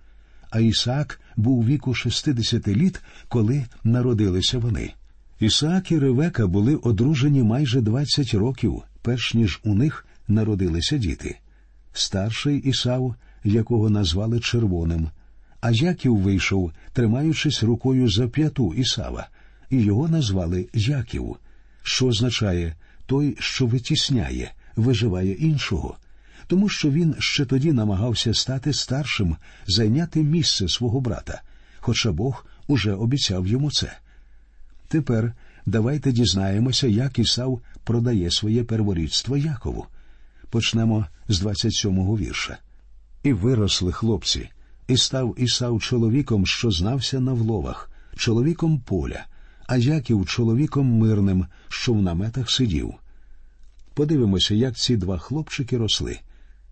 А 0.51 0.61
Ісаак 0.61 1.21
був 1.37 1.67
віку 1.67 1.95
шестидесяти 1.95 2.75
літ, 2.75 3.01
коли 3.29 3.65
народилися 3.85 4.59
вони. 4.59 4.93
Ісаак 5.41 5.93
і 5.93 5.99
Ревека 5.99 6.47
були 6.47 6.77
одружені 6.77 7.43
майже 7.43 7.81
двадцять 7.81 8.35
років, 8.35 8.83
перш 9.03 9.35
ніж 9.35 9.61
у 9.65 9.75
них 9.75 10.07
народилися 10.29 10.99
діти. 10.99 11.39
Старший 11.93 12.59
Ісав, 12.59 13.15
якого 13.45 13.91
назвали 13.91 14.41
червоним, 14.41 15.09
а 15.61 15.71
Яків 15.71 16.17
вийшов, 16.17 16.73
тримаючись 16.93 17.63
рукою 17.63 18.11
за 18.11 18.29
п'яту 18.29 18.75
Ісава, 18.75 19.29
і 19.71 19.83
його 19.83 20.09
назвали 20.09 20.69
Яків, 20.75 21.37
що 21.83 22.07
означає 22.07 22.75
той, 23.07 23.37
що 23.39 23.67
витісняє, 23.67 24.53
виживає 24.77 25.33
іншого, 25.33 25.97
тому 26.51 26.69
що 26.69 26.91
він 26.91 27.15
ще 27.19 27.45
тоді 27.45 27.73
намагався 27.73 28.35
стати 28.35 28.73
старшим, 28.73 29.37
зайняти 29.67 30.23
місце 30.23 30.69
свого 30.69 31.01
брата, 31.01 31.43
хоча 31.79 32.13
Бог 32.13 32.47
уже 32.67 32.93
обіцяв 32.93 33.47
йому 33.47 33.71
це. 33.71 33.99
Тепер 34.89 35.33
давайте 35.67 36.13
дізнаємося, 36.13 36.87
як 36.87 37.19
Ісав 37.19 37.61
продає 37.85 38.31
своє 38.31 38.65
перворідство 38.65 39.37
Якову. 39.37 39.87
Почнемо 40.51 41.07
з 41.29 41.43
27-го 41.43 42.19
вірша. 42.19 42.59
І 43.23 43.33
виросли 43.33 43.93
хлопці, 43.93 44.49
і 44.89 44.97
став 44.97 45.35
Ісав 45.39 45.81
чоловіком, 45.81 46.47
що 46.47 46.71
знався 46.71 47.21
на 47.21 47.33
вловах, 47.33 47.91
чоловіком 48.17 48.81
поля, 48.81 49.27
а 49.67 49.77
Яків 49.77 50.27
чоловіком 50.27 50.87
мирним, 50.87 51.47
що 51.69 51.93
в 51.93 52.03
наметах 52.03 52.51
сидів. 52.51 52.95
Подивимося, 53.95 54.55
як 54.55 54.77
ці 54.77 54.97
два 54.97 55.19
хлопчики 55.19 55.79
росли. 55.79 56.21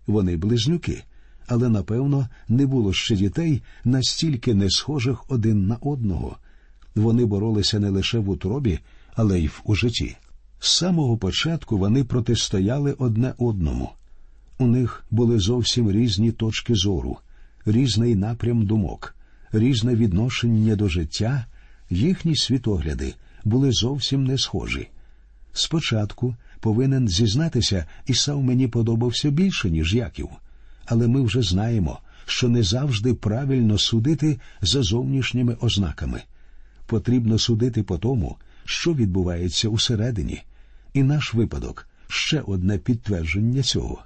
Вони 0.09 0.37
близнюки, 0.37 1.03
але 1.47 1.69
напевно 1.69 2.27
не 2.47 2.65
було 2.65 2.93
ще 2.93 3.15
дітей 3.15 3.61
настільки 3.83 4.53
не 4.53 4.69
схожих 4.69 5.31
один 5.31 5.67
на 5.67 5.75
одного. 5.75 6.37
Вони 6.95 7.25
боролися 7.25 7.79
не 7.79 7.89
лише 7.89 8.19
в 8.19 8.29
утробі, 8.29 8.79
але 9.15 9.39
й 9.39 9.49
у 9.65 9.75
житті. 9.75 10.15
З 10.59 10.69
самого 10.69 11.17
початку 11.17 11.77
вони 11.77 12.03
протистояли 12.03 12.93
одне 12.93 13.33
одному. 13.37 13.89
У 14.57 14.67
них 14.67 15.05
були 15.11 15.39
зовсім 15.39 15.91
різні 15.91 16.31
точки 16.31 16.75
зору, 16.75 17.17
різний 17.65 18.15
напрям 18.15 18.65
думок, 18.65 19.15
різне 19.51 19.95
відношення 19.95 20.75
до 20.75 20.89
життя, 20.89 21.45
їхні 21.89 22.35
світогляди 22.35 23.13
були 23.43 23.71
зовсім 23.71 24.23
не 24.23 24.37
схожі. 24.37 24.87
Спочатку 25.53 26.35
повинен 26.59 27.07
зізнатися, 27.07 27.85
Ісав 28.07 28.43
мені 28.43 28.67
подобався 28.67 29.29
більше, 29.29 29.69
ніж 29.69 29.93
Яків, 29.93 30.29
але 30.85 31.07
ми 31.07 31.21
вже 31.21 31.41
знаємо, 31.41 31.99
що 32.25 32.49
не 32.49 32.63
завжди 32.63 33.13
правильно 33.13 33.77
судити 33.77 34.39
за 34.61 34.83
зовнішніми 34.83 35.57
ознаками. 35.61 36.21
Потрібно 36.85 37.39
судити 37.39 37.83
по 37.83 37.97
тому, 37.97 38.37
що 38.65 38.93
відбувається 38.93 39.69
усередині, 39.69 40.41
і 40.93 41.03
наш 41.03 41.33
випадок 41.33 41.87
ще 42.07 42.41
одне 42.41 42.77
підтвердження 42.77 43.63
цього. 43.63 44.03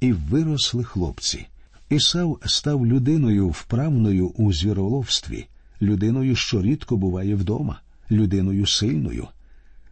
І 0.00 0.12
виросли 0.12 0.84
хлопці. 0.84 1.46
Ісав 1.90 2.40
став 2.46 2.86
людиною 2.86 3.48
вправною 3.48 4.28
у 4.28 4.52
звіроловстві, 4.52 5.46
людиною, 5.82 6.36
що 6.36 6.62
рідко 6.62 6.96
буває 6.96 7.34
вдома, 7.34 7.80
людиною 8.10 8.66
сильною. 8.66 9.28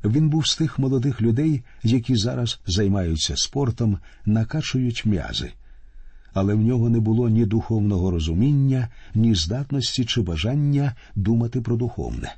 Він 0.05 0.28
був 0.28 0.47
з 0.47 0.57
тих 0.57 0.78
молодих 0.78 1.23
людей, 1.23 1.62
які 1.83 2.17
зараз 2.17 2.61
займаються 2.67 3.37
спортом, 3.37 3.99
накачують 4.26 5.07
м'язи. 5.07 5.52
але 6.33 6.55
в 6.55 6.61
нього 6.61 6.90
не 6.90 7.00
було 7.00 7.28
ні 7.28 7.47
духовного 7.47 8.11
розуміння, 8.11 8.88
ні 9.14 9.35
здатності 9.35 10.05
чи 10.05 10.23
бажання 10.23 10.95
думати 11.14 11.61
про 11.61 11.76
духовне. 11.76 12.35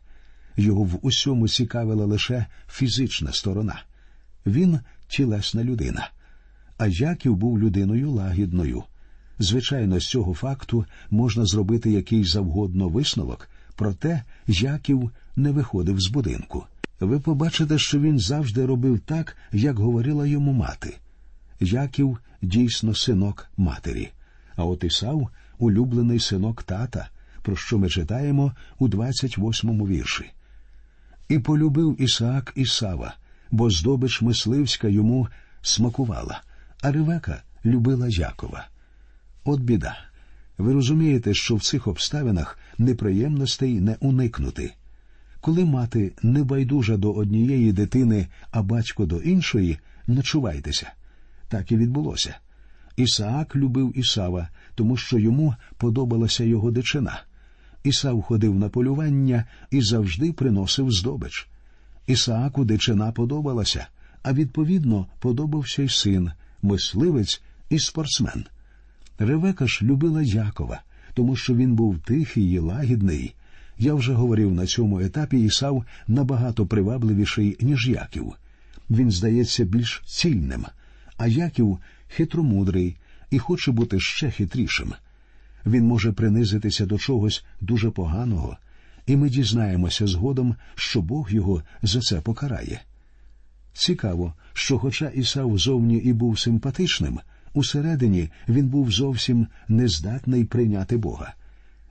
Його 0.57 0.83
в 0.83 0.99
усьому 1.03 1.49
цікавила 1.49 2.07
лише 2.07 2.47
фізична 2.69 3.33
сторона. 3.33 3.83
Він 4.47 4.81
тілесна 5.09 5.65
людина. 5.65 6.11
А 6.79 6.87
Яків 6.87 7.37
був 7.37 7.59
людиною 7.59 8.11
лагідною. 8.11 8.83
Звичайно, 9.39 10.01
з 10.01 10.07
цього 10.07 10.35
факту 10.35 10.85
можна 11.11 11.45
зробити 11.45 11.91
який 11.91 12.25
завгодно 12.25 12.89
висновок, 12.89 13.49
проте 13.77 14.23
Яків 14.47 15.11
не 15.37 15.51
виходив 15.51 16.01
з 16.01 16.09
будинку. 16.09 16.65
Ви 17.01 17.21
побачите, 17.21 17.79
що 17.79 18.01
він 18.01 18.19
завжди 18.19 18.67
робив 18.67 19.01
так, 19.01 19.37
як 19.53 19.79
говорила 19.79 20.27
йому 20.27 20.53
мати. 20.53 20.97
Яків 21.61 22.19
дійсно 22.43 22.95
синок 22.95 23.49
матері, 23.57 24.11
а 24.57 24.65
от 24.65 24.85
Ісав 24.85 25.31
улюблений 25.59 26.21
синок 26.21 26.63
тата, 26.63 27.09
про 27.43 27.57
що 27.57 27.79
ми 27.79 27.89
читаємо 27.89 28.53
у 28.79 28.89
28-му 28.89 29.87
вірші. 29.87 30.25
І 31.29 31.39
полюбив 31.39 32.03
Ісаак 32.03 32.53
Ісава, 32.57 33.15
бо 33.51 33.71
здобич 33.71 34.23
мисливська 34.23 34.89
йому 34.89 35.29
смакувала, 35.63 36.43
а 36.83 36.93
Ревека 36.93 37.43
любила 37.65 38.09
Якова. 38.09 38.69
От 39.45 39.61
біда. 39.61 39.97
Ви 40.59 40.73
розумієте, 40.73 41.35
що 41.35 41.57
в 41.57 41.63
цих 41.63 41.87
обставинах 41.87 42.59
неприємностей 42.79 43.81
не 43.81 43.97
уникнути. 44.01 44.75
Коли 45.41 45.65
мати 45.65 46.13
не 46.23 46.45
байдужа 46.45 46.97
до 46.97 47.13
однієї 47.13 47.73
дитини, 47.73 48.27
а 48.51 48.63
батько 48.63 49.07
до 49.07 49.17
іншої, 49.21 49.79
ночувайтеся. 50.07 50.93
Так 51.49 51.73
і 51.73 51.77
відбулося. 51.77 52.37
Ісаак 52.97 53.57
любив 53.57 53.99
Ісава, 53.99 54.49
тому 54.75 54.97
що 54.97 55.19
йому 55.19 55.55
подобалася 55.77 56.45
його 56.45 56.71
дичина. 56.71 57.23
Ісав 57.85 58.23
ходив 58.23 58.55
на 58.55 58.69
полювання 58.69 59.45
і 59.71 59.83
завжди 59.83 60.33
приносив 60.33 60.93
здобич. 60.93 61.49
Ісааку 62.07 62.65
дичина 62.65 63.13
подобалася, 63.13 63.87
а 64.23 64.33
відповідно 64.33 65.07
подобався 65.19 65.83
й 65.83 65.89
син, 65.89 66.31
мисливець 66.63 67.43
і 67.71 67.79
спортсмен. 67.79 68.45
Ревека 69.19 69.67
ж 69.67 69.85
любила 69.85 70.23
Якова, 70.23 70.83
тому 71.15 71.37
що 71.37 71.55
він 71.55 71.75
був 71.75 71.99
тихий 71.99 72.53
і 72.53 72.59
лагідний. 72.59 73.35
Я 73.83 73.95
вже 73.95 74.13
говорив 74.13 74.55
на 74.55 74.67
цьому 74.67 75.01
етапі 75.01 75.45
Ісав 75.45 75.85
набагато 76.09 76.67
привабливіший, 76.67 77.57
ніж 77.61 77.89
Яків. 77.89 78.33
Він 78.91 79.11
здається 79.11 79.65
більш 79.65 80.03
цільним, 80.07 80.67
а 81.17 81.27
Яків 81.27 81.79
хитромудрий 82.09 82.97
і 83.31 83.39
хоче 83.39 83.73
бути 83.73 84.01
ще 84.01 84.31
хитрішим. 84.31 84.93
Він 85.67 85.87
може 85.87 86.13
принизитися 86.13 86.87
до 86.87 86.99
чогось 86.99 87.45
дуже 87.61 87.91
поганого, 87.91 88.57
і 89.07 89.17
ми 89.17 89.31
дізнаємося 89.31 90.07
згодом, 90.07 90.57
що 90.75 91.03
Бог 91.03 91.33
його 91.33 91.63
за 91.83 92.01
це 92.01 92.21
покарає. 92.21 92.81
Цікаво, 93.73 94.35
що, 94.53 94.79
хоча 94.79 95.09
Ісав 95.09 95.59
зовні 95.59 95.97
і 95.97 96.13
був 96.13 96.39
симпатичним, 96.39 97.21
усередині 97.55 98.31
він 98.49 98.69
був 98.69 98.91
зовсім 98.91 99.47
нездатний 99.69 100.45
прийняти 100.45 100.97
Бога. 100.97 101.35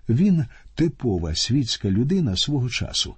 Він 0.10 0.46
типова 0.76 1.36
світська 1.36 1.90
людина 1.90 2.36
свого 2.36 2.70
часу. 2.70 3.16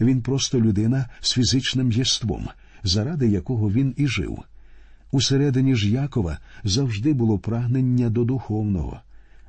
Він 0.00 0.22
просто 0.22 0.60
людина 0.60 1.08
з 1.20 1.32
фізичним 1.32 1.92
єством, 1.92 2.48
заради 2.82 3.28
якого 3.28 3.70
він 3.70 3.94
і 3.96 4.06
жив. 4.06 4.38
Усередині 5.12 5.76
ж 5.76 5.90
Якова 5.90 6.38
завжди 6.64 7.12
було 7.12 7.38
прагнення 7.38 8.10
до 8.10 8.24
духовного, 8.24 9.00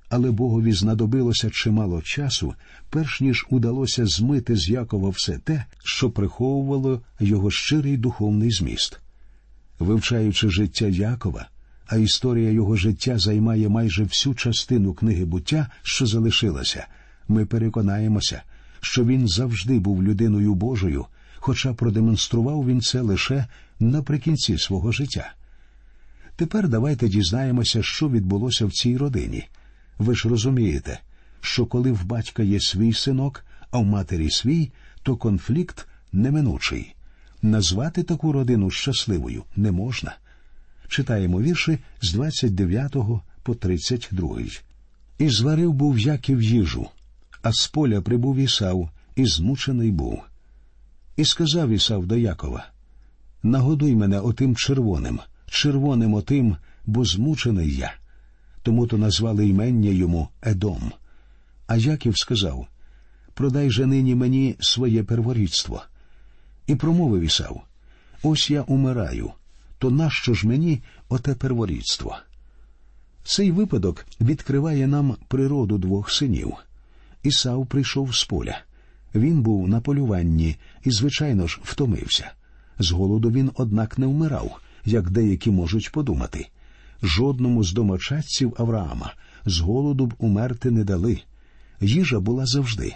але 0.09 0.31
Богові 0.31 0.73
знадобилося 0.73 1.49
чимало 1.49 2.01
часу, 2.01 2.53
перш 2.89 3.21
ніж 3.21 3.45
удалося 3.49 4.05
змити 4.05 4.55
з 4.55 4.69
Якова 4.69 5.09
все 5.09 5.37
те, 5.37 5.65
що 5.83 6.09
приховувало 6.09 7.01
його 7.19 7.51
щирий 7.51 7.97
духовний 7.97 8.51
зміст. 8.51 8.99
Вивчаючи 9.79 10.49
життя 10.49 10.87
Якова, 10.87 11.47
а 11.87 11.97
історія 11.97 12.51
його 12.51 12.75
життя 12.75 13.19
займає 13.19 13.69
майже 13.69 14.03
всю 14.03 14.35
частину 14.35 14.93
книги 14.93 15.25
буття, 15.25 15.67
що 15.83 16.05
залишилася, 16.05 16.87
ми 17.27 17.45
переконаємося, 17.45 18.41
що 18.81 19.05
він 19.05 19.27
завжди 19.27 19.79
був 19.79 20.03
людиною 20.03 20.53
Божою, 20.53 21.05
хоча 21.35 21.73
продемонстрував 21.73 22.67
він 22.67 22.81
це 22.81 23.01
лише 23.01 23.45
наприкінці 23.79 24.57
свого 24.57 24.91
життя. 24.91 25.33
Тепер 26.35 26.69
давайте 26.69 27.07
дізнаємося, 27.07 27.83
що 27.83 28.09
відбулося 28.09 28.65
в 28.65 28.71
цій 28.71 28.97
родині. 28.97 29.47
Ви 29.97 30.15
ж 30.15 30.29
розумієте, 30.29 30.99
що 31.41 31.65
коли 31.65 31.91
в 31.91 32.05
батька 32.05 32.43
є 32.43 32.59
свій 32.59 32.93
синок, 32.93 33.45
а 33.71 33.77
в 33.77 33.85
матері 33.85 34.29
свій, 34.29 34.71
то 35.03 35.15
конфлікт 35.15 35.87
неминучий. 36.11 36.95
Назвати 37.41 38.03
таку 38.03 38.31
родину 38.31 38.69
щасливою 38.71 39.43
не 39.55 39.71
можна. 39.71 40.15
Читаємо 40.87 41.41
вірші 41.41 41.79
з 42.01 42.13
29 42.13 42.95
по 43.43 43.55
32. 43.55 44.39
І 45.17 45.29
зварив 45.29 45.73
був 45.73 45.99
Яків 45.99 46.41
їжу, 46.41 46.89
а 47.41 47.51
з 47.51 47.67
поля 47.67 48.01
прибув 48.01 48.37
Ісав, 48.37 48.89
і 49.15 49.25
змучений 49.25 49.91
був. 49.91 50.21
І 51.15 51.25
сказав 51.25 51.69
Ісав 51.69 52.05
до 52.05 52.17
Якова: 52.17 52.67
Нагодуй 53.43 53.95
мене 53.95 54.19
отим 54.19 54.55
червоним, 54.55 55.19
червоним 55.47 56.13
отим, 56.13 56.57
бо 56.85 57.05
змучений 57.05 57.75
я. 57.75 57.93
Тому 58.63 58.87
то 58.87 58.97
назвали 58.97 59.47
ймення 59.47 59.89
йому 59.89 60.27
Едом. 60.41 60.91
А 61.67 61.75
Яків 61.75 62.17
сказав: 62.17 62.67
Продай 63.33 63.71
же 63.71 63.85
нині 63.85 64.15
мені 64.15 64.55
своє 64.59 65.03
перворідство. 65.03 65.83
І 66.67 66.75
промовив 66.75 67.21
Ісав: 67.21 67.63
Ось 68.23 68.49
я 68.49 68.61
умираю 68.61 69.31
то 69.85 69.91
нащо 69.91 70.33
ж 70.33 70.47
мені 70.47 70.81
оте 71.09 71.35
перворідство? 71.35 72.17
Цей 73.23 73.51
випадок 73.51 74.05
відкриває 74.21 74.87
нам 74.87 75.15
природу 75.27 75.77
двох 75.77 76.11
синів. 76.11 76.53
Ісав 77.23 77.65
прийшов 77.65 78.15
з 78.15 78.23
поля. 78.23 78.57
Він 79.15 79.41
був 79.41 79.67
на 79.67 79.81
полюванні 79.81 80.55
і, 80.83 80.91
звичайно 80.91 81.47
ж, 81.47 81.59
втомився. 81.63 82.31
З 82.79 82.91
голоду 82.91 83.31
він, 83.31 83.51
однак, 83.55 83.97
не 83.97 84.07
вмирав, 84.07 84.59
як 84.85 85.09
деякі 85.09 85.51
можуть 85.51 85.91
подумати. 85.91 86.47
Жодному 87.03 87.63
з 87.63 87.73
домочадців 87.73 88.53
Авраама 88.57 89.13
з 89.45 89.59
голоду 89.59 90.05
б 90.05 90.13
умерти 90.17 90.71
не 90.71 90.83
дали. 90.83 91.21
Їжа 91.81 92.19
була 92.19 92.45
завжди. 92.45 92.95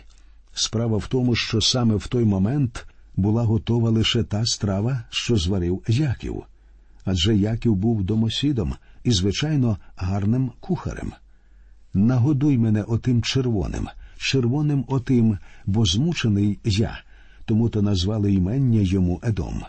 Справа 0.54 0.98
в 0.98 1.08
тому, 1.08 1.36
що 1.36 1.62
саме 1.62 1.96
в 1.96 2.08
той 2.08 2.26
момент 2.26 2.86
була 3.16 3.44
готова 3.44 3.90
лише 3.90 4.24
та 4.24 4.46
страва, 4.46 5.04
що 5.10 5.38
зварив 5.38 5.84
Яків 5.88 6.44
адже 7.10 7.36
Яків 7.36 7.76
був 7.76 8.04
домосідом 8.04 8.76
і, 9.04 9.12
звичайно, 9.12 9.78
гарним 9.96 10.52
кухарем. 10.60 11.14
Нагодуй 11.94 12.58
мене 12.58 12.84
отим 12.84 13.22
червоним, 13.22 13.88
червоним 14.18 14.86
отим, 14.88 15.38
бо 15.66 15.86
змучений 15.86 16.60
я, 16.64 17.02
тому 17.46 17.70
то 17.70 17.82
назвали 17.82 18.34
імення 18.34 18.82
йому 18.82 19.22
Едом. 19.24 19.64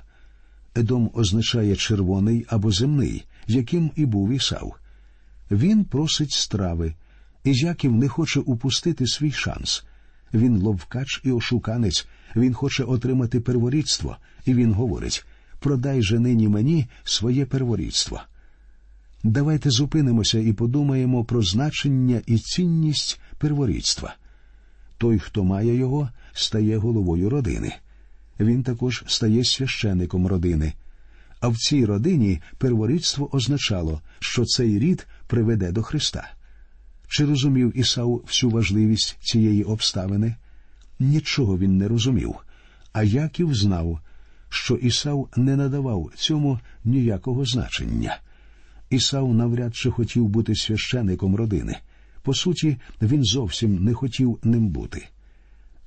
Едом 0.77 1.11
означає 1.15 1.77
червоний 1.77 2.47
або 2.49 2.71
земний, 2.71 3.25
яким 3.47 3.91
і 3.97 4.07
був 4.07 4.31
Ісав. 4.33 4.77
Він 5.51 5.85
просить 5.85 6.33
страви, 6.33 6.95
і 7.45 7.55
Яків 7.55 7.93
не 7.93 8.09
хоче 8.09 8.41
упустити 8.41 9.07
свій 9.07 9.33
шанс. 9.33 9.85
Він 10.35 10.57
ловкач 10.59 11.21
і 11.25 11.33
ошуканець, 11.33 12.07
він 12.37 12.55
хоче 12.55 12.85
отримати 12.85 13.41
перворідство, 13.41 14.17
і 14.45 14.55
він 14.55 14.73
говорить 14.73 15.27
продай 15.61 16.03
же 16.03 16.19
нині 16.19 16.49
мені 16.49 16.87
своє 17.05 17.47
перворідство. 17.47 18.21
Давайте 19.25 19.71
зупинимося 19.71 20.39
і 20.39 20.53
подумаємо 20.53 21.25
про 21.25 21.43
значення 21.43 22.23
і 22.27 22.39
цінність 22.39 23.21
перворідства. 23.39 24.15
Той, 24.99 25.19
хто 25.19 25.45
має 25.45 25.77
його, 25.77 26.09
стає 26.33 26.77
головою 26.77 27.31
родини. 27.31 27.75
Він 28.41 28.63
також 28.63 29.05
стає 29.07 29.45
священником 29.45 30.27
родини. 30.27 30.73
А 31.41 31.49
в 31.49 31.57
цій 31.57 31.85
родині 31.85 32.41
перворідство 32.59 33.37
означало, 33.37 34.01
що 34.19 34.45
цей 34.45 34.79
рід 34.79 35.07
приведе 35.27 35.73
до 35.73 35.83
Христа. 35.83 36.33
Чи 37.09 37.25
розумів 37.25 37.79
Ісау 37.79 38.23
всю 38.27 38.51
важливість 38.51 39.17
цієї 39.21 39.65
обставини? 39.65 40.35
Нічого 40.99 41.59
він 41.59 41.77
не 41.77 41.89
розумів, 41.89 42.35
а 42.93 43.03
Яків 43.03 43.55
знав, 43.55 44.01
що 44.51 44.75
Ісав 44.75 45.29
не 45.37 45.57
надавав 45.57 46.13
цьому 46.17 46.61
ніякого 46.85 47.45
значення. 47.45 48.19
Ісав 48.91 49.35
навряд 49.35 49.77
чи 49.77 49.91
хотів 49.91 50.29
бути 50.29 50.55
священником 50.55 51.37
родини. 51.37 51.77
По 52.23 52.35
суті, 52.35 52.77
він 53.03 53.25
зовсім 53.25 53.85
не 53.85 53.95
хотів 53.95 54.39
ним 54.43 54.69
бути. 54.69 55.07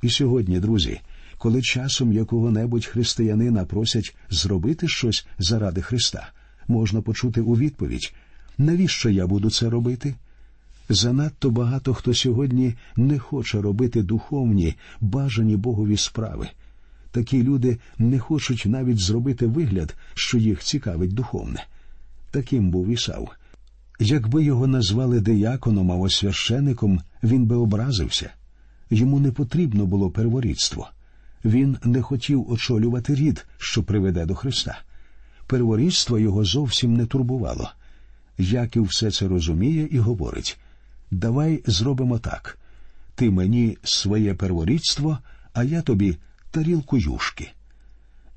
І 0.02 0.10
сьогодні, 0.10 0.60
друзі, 0.60 1.00
коли 1.38 1.62
часом 1.62 2.14
якого-небудь 2.14 2.86
християнина 2.86 3.66
просять 3.66 4.16
зробити 4.30 4.88
щось 4.88 5.28
заради 5.40 5.82
Христа, 5.82 6.32
можна 6.68 7.02
почути 7.02 7.42
у 7.42 7.58
відповідь 7.58 8.14
навіщо 8.58 9.10
я 9.10 9.28
буду 9.28 9.50
це 9.50 9.70
робити? 9.70 10.16
Занадто 10.90 11.50
багато 11.50 11.94
хто 11.94 12.14
сьогодні 12.14 12.76
не 12.96 13.20
хоче 13.20 13.62
робити 13.62 14.04
духовні, 14.04 14.76
бажані 15.02 15.58
Богові 15.58 15.98
справи. 15.98 16.50
Такі 17.14 17.44
люди 17.44 17.78
не 17.98 18.20
хочуть 18.20 18.66
навіть 18.66 19.00
зробити 19.00 19.48
вигляд, 19.48 19.96
що 20.14 20.38
їх 20.38 20.64
цікавить 20.64 21.14
духовне. 21.14 21.66
Таким 22.32 22.72
був 22.72 22.88
Ісав. 22.88 23.30
Якби 24.00 24.44
його 24.44 24.68
назвали 24.68 25.20
деяконом 25.20 25.92
або 25.92 26.10
священиком, 26.10 27.02
він 27.24 27.46
би 27.46 27.56
образився. 27.56 28.30
Йому 28.90 29.20
не 29.20 29.32
потрібно 29.32 29.86
було 29.86 30.10
перворідство. 30.10 30.90
Він 31.46 31.78
не 31.84 32.02
хотів 32.02 32.52
очолювати 32.52 33.16
рід, 33.16 33.46
що 33.58 33.84
приведе 33.84 34.26
до 34.26 34.36
Христа. 34.36 34.82
Перворідство 35.48 36.20
його 36.20 36.46
зовсім 36.46 36.94
не 36.94 37.06
турбувало. 37.06 37.72
Яків 38.38 38.84
все 38.84 39.12
це 39.12 39.28
розуміє 39.28 39.88
і 39.92 39.98
говорить 39.98 40.60
Давай 41.12 41.64
зробимо 41.66 42.20
так. 42.20 42.58
Ти 43.16 43.30
мені 43.30 43.78
своє 43.84 44.34
перворідство, 44.34 45.18
а 45.54 45.64
я 45.64 45.82
тобі 45.82 46.18
тарілку 46.54 46.98
юшки. 46.98 47.52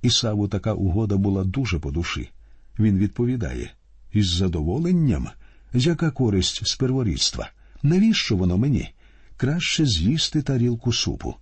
Ісаву 0.02 0.48
така 0.48 0.72
угода 0.72 1.16
була 1.16 1.44
дуже 1.44 1.78
по 1.78 1.90
душі. 1.90 2.30
Він 2.78 2.98
відповідає 2.98 3.70
із 4.12 4.28
задоволенням, 4.28 5.28
яка 5.72 6.10
користь 6.10 6.66
з 6.66 6.76
перворідства? 6.76 7.50
Навіщо 7.82 8.36
воно 8.36 8.58
мені? 8.58 8.94
Краще 9.36 9.86
з'їсти 9.86 10.42
тарілку 10.42 10.92
супу. 10.92 11.34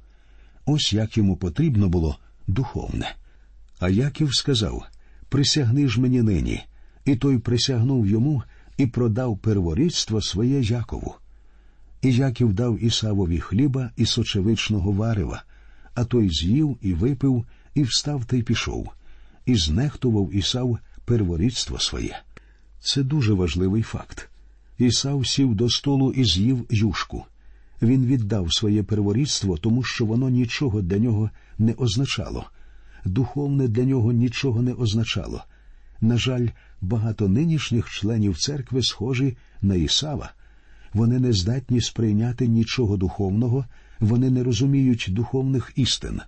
Ось 0.67 0.93
як 0.93 1.17
йому 1.17 1.37
потрібно 1.37 1.89
було 1.89 2.19
духовне. 2.47 3.17
А 3.79 3.89
Яків 3.89 4.35
сказав 4.35 4.87
Присягни 5.29 5.89
ж 5.89 6.01
мені 6.01 6.23
нині. 6.23 6.63
І 7.05 7.17
той 7.17 7.39
присягнув 7.39 8.07
йому 8.07 8.43
і 8.77 8.87
продав 8.87 9.39
перворідство 9.39 10.23
своє 10.23 10.61
Якову. 10.61 11.15
І 12.03 12.13
Яків 12.13 12.53
дав 12.53 12.85
Ісавові 12.85 13.41
хліба 13.41 13.91
і 13.97 14.07
сочевичного 14.07 14.93
варева, 14.93 15.43
а 15.95 16.05
той 16.05 16.29
з'їв 16.29 16.77
і 16.83 16.93
випив, 16.93 17.45
і 17.75 17.83
встав 17.83 18.25
та 18.25 18.37
й 18.37 18.43
пішов, 18.43 18.91
і 19.47 19.57
знехтував 19.57 20.35
Ісав 20.35 20.79
перворідство 21.05 21.79
своє. 21.79 22.23
Це 22.81 23.03
дуже 23.03 23.33
важливий 23.33 23.83
факт. 23.83 24.29
Ісав 24.79 25.27
сів 25.27 25.55
до 25.55 25.71
столу 25.71 26.13
і 26.13 26.25
з'їв 26.25 26.67
юшку. 26.71 27.25
Він 27.83 28.07
віддав 28.07 28.55
своє 28.55 28.83
перворідство, 28.83 29.57
тому 29.57 29.83
що 29.83 30.07
воно 30.07 30.29
нічого 30.29 30.83
для 30.83 30.99
нього 30.99 31.31
не 31.59 31.73
означало. 31.73 32.47
Духовне 33.05 33.69
для 33.69 33.85
нього 33.85 34.13
нічого 34.13 34.63
не 34.63 34.73
означало. 34.73 35.45
На 36.01 36.17
жаль, 36.17 36.49
багато 36.81 37.29
нинішніх 37.29 37.91
членів 37.91 38.37
церкви 38.37 38.83
схожі 38.83 39.37
на 39.63 39.75
Ісава. 39.75 40.33
Вони 40.93 41.19
не 41.19 41.33
здатні 41.33 41.81
сприйняти 41.81 42.47
нічого 42.47 42.97
духовного, 42.97 43.65
вони 44.05 44.31
не 44.31 44.43
розуміють 44.43 45.07
духовних 45.09 45.73
істин. 45.77 46.21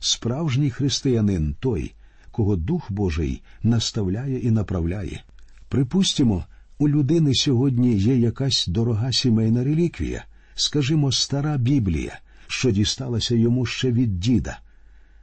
Справжній 0.00 0.70
християнин 0.70 1.54
той, 1.60 1.92
кого 2.30 2.56
Дух 2.56 2.92
Божий 2.92 3.42
наставляє 3.62 4.38
і 4.38 4.50
направляє. 4.50 5.22
Припустимо, 5.68 6.44
у 6.78 6.88
людини 6.88 7.34
сьогодні 7.34 7.94
є 7.94 8.16
якась 8.16 8.66
дорога 8.66 9.12
сімейна 9.12 9.64
реліквія, 9.64 10.24
скажімо, 10.54 11.12
стара 11.12 11.56
Біблія, 11.56 12.18
що 12.46 12.70
дісталася 12.70 13.34
йому 13.34 13.66
ще 13.66 13.92
від 13.92 14.20
діда. 14.20 14.58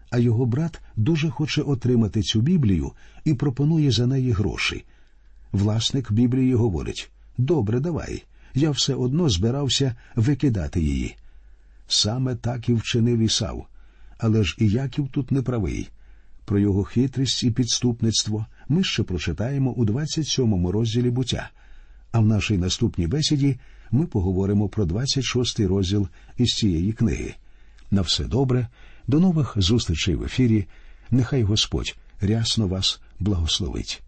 А 0.10 0.18
його 0.18 0.46
брат 0.46 0.82
дуже 0.96 1.30
хоче 1.30 1.62
отримати 1.62 2.22
цю 2.22 2.42
Біблію 2.42 2.92
і 3.26 3.34
пропонує 3.34 3.92
за 3.92 4.08
неї 4.08 4.32
гроші. 4.32 4.86
Власник 5.52 6.12
Біблії 6.12 6.54
говорить 6.54 7.12
Добре, 7.38 7.80
давай. 7.80 8.24
Я 8.54 8.72
все 8.72 8.96
одно 8.96 9.30
збирався 9.30 9.96
викидати 10.16 10.82
її. 10.82 11.16
Саме 11.88 12.36
так 12.36 12.70
і 12.70 12.74
вчинив 12.74 13.20
Ісав. 13.20 13.68
Але 14.18 14.44
ж 14.44 14.56
і 14.60 14.70
Яків 14.70 15.08
тут 15.12 15.32
не 15.32 15.42
правий. 15.42 15.90
Про 16.46 16.60
його 16.60 16.84
хитрість 16.84 17.44
і 17.44 17.52
підступництво 17.52 18.46
ми 18.70 18.84
ще 18.84 19.04
прочитаємо 19.04 19.72
у 19.72 19.86
27-му 19.86 20.72
розділі 20.72 21.10
буття. 21.10 21.50
А 22.12 22.20
в 22.20 22.26
нашій 22.26 22.58
наступній 22.58 23.08
бесіді 23.08 23.60
ми 23.92 24.06
поговоримо 24.06 24.70
про 24.70 24.86
26-й 24.86 25.66
розділ 25.66 26.08
із 26.38 26.48
цієї 26.48 26.94
книги. 26.94 27.34
На 27.92 28.02
все 28.02 28.24
добре, 28.24 28.68
до 29.08 29.20
нових 29.20 29.54
зустрічей 29.58 30.16
в 30.16 30.24
ефірі. 30.24 30.66
Нехай 31.12 31.44
Господь 31.44 31.96
рясно 32.22 32.68
вас 32.68 33.02
благословить. 33.20 34.04